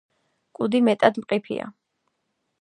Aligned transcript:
კუდი 0.59 0.81
მეტად 0.87 1.19
მყიფეა. 1.25 1.69